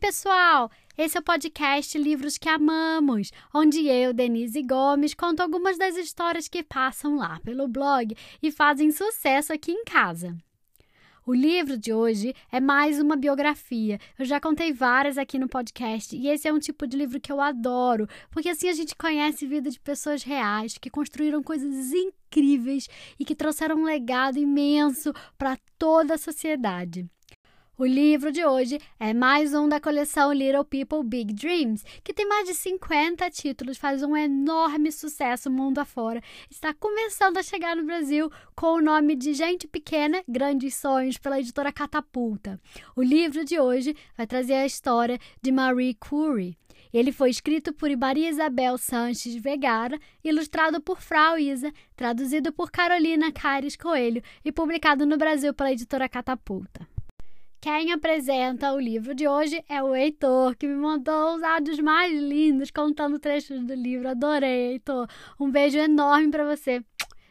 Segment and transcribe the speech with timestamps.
[0.00, 0.70] pessoal!
[0.96, 6.48] Esse é o podcast Livros que Amamos, onde eu, Denise Gomes, conto algumas das histórias
[6.48, 10.34] que passam lá pelo blog e fazem sucesso aqui em casa.
[11.26, 14.00] O livro de hoje é mais uma biografia.
[14.18, 17.30] Eu já contei várias aqui no podcast e esse é um tipo de livro que
[17.30, 21.92] eu adoro, porque assim a gente conhece a vida de pessoas reais que construíram coisas
[21.92, 22.88] incríveis
[23.18, 27.06] e que trouxeram um legado imenso para toda a sociedade.
[27.80, 32.28] O livro de hoje é mais um da coleção Little People Big Dreams, que tem
[32.28, 36.22] mais de 50 títulos, faz um enorme sucesso mundo afora.
[36.50, 41.40] Está começando a chegar no Brasil com o nome de Gente Pequena, Grandes Sonhos, pela
[41.40, 42.60] editora Catapulta.
[42.94, 46.58] O livro de hoje vai trazer a história de Marie Curie.
[46.92, 53.32] Ele foi escrito por Maria Isabel Sanches Vegara, ilustrado por Frau Isa, traduzido por Carolina
[53.32, 56.86] Caires Coelho e publicado no Brasil pela editora Catapulta.
[57.62, 62.10] Quem apresenta o livro de hoje é o Heitor, que me mandou os áudios mais
[62.10, 64.08] lindos contando trechos do livro.
[64.08, 65.06] Adorei, Heitor.
[65.38, 66.82] Um beijo enorme para você.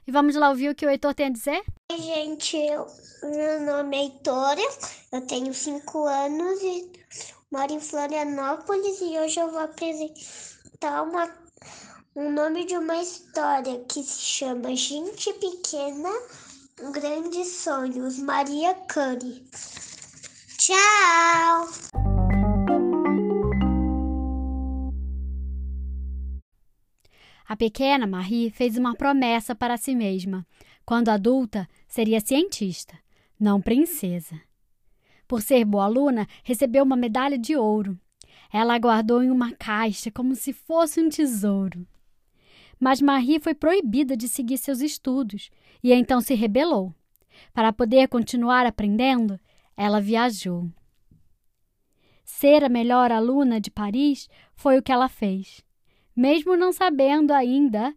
[0.06, 1.64] E vamos lá ouvir o que o Heitor tem a dizer?
[1.92, 2.58] Oi, gente.
[3.24, 4.56] Meu nome é Heitor,
[5.12, 6.92] eu tenho 5 anos e
[7.52, 11.28] moro em Florianópolis e hoje eu vou apresentar uma,
[12.16, 16.12] um nome de uma história que se chama Gente Pequena,
[16.92, 19.44] Grandes Sonhos, Maria Curie.
[20.70, 21.68] Tchau!
[27.48, 30.46] A pequena Marie fez uma promessa para si mesma.
[30.86, 32.96] Quando adulta, seria cientista,
[33.40, 34.40] não princesa.
[35.28, 38.00] Por ser boa aluna, recebeu uma medalha de ouro.
[38.54, 41.88] Ela a guardou em uma caixa como se fosse um tesouro.
[42.80, 45.50] Mas Marie foi proibida de seguir seus estudos
[45.84, 46.94] e então se rebelou.
[47.56, 49.40] Para poder continuar aprendendo,
[49.80, 50.70] ela viajou.
[52.26, 55.64] Ser a melhor aluna de Paris foi o que ela fez,
[56.14, 57.96] mesmo não sabendo ainda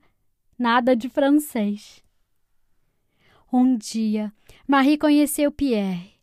[0.56, 2.00] nada de francês.
[3.52, 4.32] Um dia,
[4.64, 6.14] Marie conheceu Pierre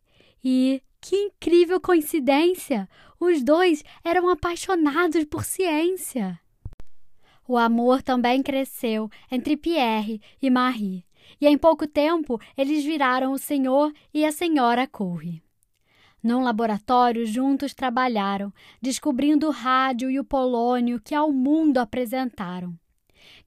[0.42, 2.88] e, que incrível coincidência!
[3.20, 6.40] Os dois eram apaixonados por ciência.
[7.46, 11.04] O amor também cresceu entre Pierre e Marie,
[11.38, 15.42] e em pouco tempo eles viraram o senhor e a senhora Curry.
[16.22, 22.78] Num laboratório, juntos trabalharam, descobrindo o rádio e o polônio que ao mundo apresentaram.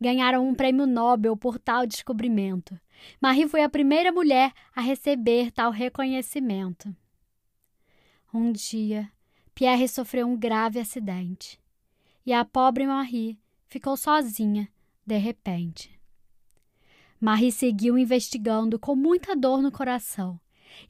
[0.02, 2.80] Ganharam um prêmio Nobel por tal descobrimento.
[3.22, 6.96] Marie foi a primeira mulher a receber tal reconhecimento.
[8.34, 9.12] Um dia,
[9.54, 11.60] Pierre sofreu um grave acidente
[12.26, 14.68] e a pobre Marie ficou sozinha
[15.06, 16.00] de repente.
[17.20, 20.40] Marie seguiu investigando com muita dor no coração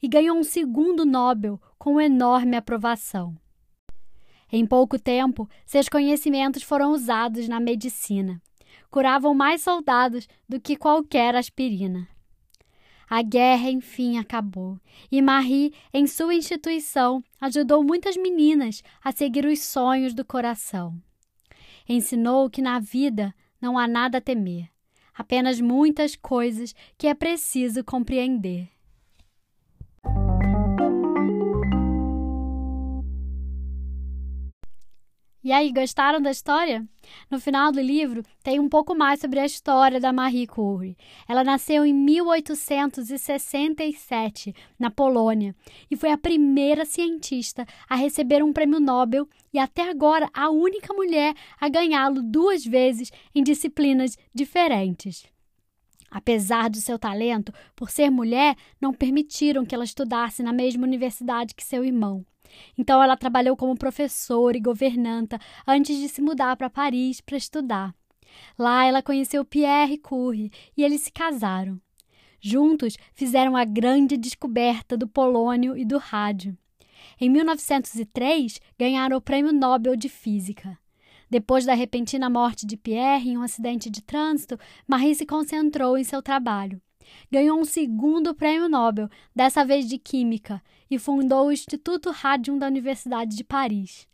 [0.02, 3.36] e ganhou um segundo Nobel com enorme aprovação.
[4.50, 8.40] Em pouco tempo, seus conhecimentos foram usados na medicina.
[8.90, 12.08] Curavam mais soldados do que qualquer aspirina.
[13.08, 14.78] A guerra, enfim, acabou,
[15.10, 21.00] e Marie, em sua instituição, ajudou muitas meninas a seguir os sonhos do coração.
[21.88, 24.70] Ensinou que na vida não há nada a temer,
[25.12, 28.68] apenas muitas coisas que é preciso compreender.
[35.44, 36.88] E aí, gostaram da história?
[37.30, 40.96] No final do livro, tem um pouco mais sobre a história da Marie Curie.
[41.28, 45.54] Ela nasceu em 1867, na Polônia,
[45.90, 50.94] e foi a primeira cientista a receber um prêmio Nobel e até agora a única
[50.94, 55.26] mulher a ganhá-lo duas vezes em disciplinas diferentes.
[56.10, 61.54] Apesar do seu talento, por ser mulher, não permitiram que ela estudasse na mesma universidade
[61.54, 62.24] que seu irmão.
[62.76, 67.94] Então ela trabalhou como professora e governanta antes de se mudar para Paris para estudar.
[68.58, 71.80] Lá ela conheceu Pierre Curie e eles se casaram.
[72.40, 76.56] Juntos fizeram a grande descoberta do polônio e do rádio.
[77.20, 80.78] Em 1903, ganharam o Prêmio Nobel de Física.
[81.30, 86.04] Depois da repentina morte de Pierre em um acidente de trânsito, Marie se concentrou em
[86.04, 86.80] seu trabalho
[87.30, 92.66] ganhou um segundo prêmio Nobel, dessa vez de Química, e fundou o Instituto Radium da
[92.66, 94.06] Universidade de Paris.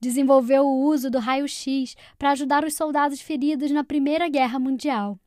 [0.00, 5.18] Desenvolveu o uso do raio-x para ajudar os soldados feridos na Primeira Guerra Mundial.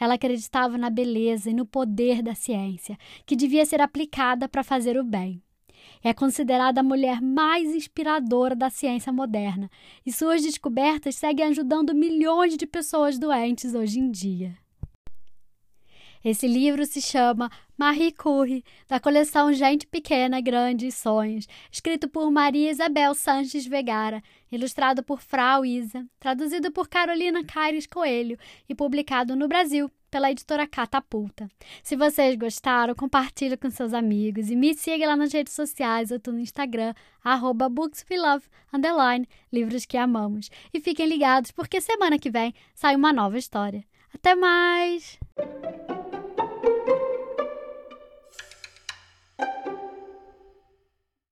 [0.00, 4.98] Ela acreditava na beleza e no poder da ciência, que devia ser aplicada para fazer
[4.98, 5.42] o bem.
[6.02, 9.70] É considerada a mulher mais inspiradora da ciência moderna
[10.04, 14.56] e suas descobertas seguem ajudando milhões de pessoas doentes hoje em dia.
[16.26, 22.68] Esse livro se chama Marie Curie, da coleção Gente Pequena, Grandes Sonhos, escrito por Maria
[22.68, 24.20] Isabel Sanches Vegara,
[24.50, 28.36] ilustrado por Frau Isa, traduzido por Carolina Caires Coelho
[28.68, 31.46] e publicado no Brasil pela editora Catapulta.
[31.80, 36.18] Se vocês gostaram, compartilhe com seus amigos e me siga lá nas redes sociais, eu
[36.18, 36.92] tô no Instagram,
[37.22, 37.70] arroba
[38.72, 40.50] underline, livros que amamos.
[40.74, 43.84] E fiquem ligados, porque semana que vem sai uma nova história.
[44.12, 45.20] Até mais!